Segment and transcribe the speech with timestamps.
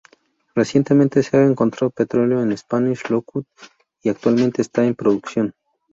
[0.55, 3.45] Recientemente se ha encontrado petróleo en Spanish Lookout
[4.01, 5.53] y actualmente está en producción.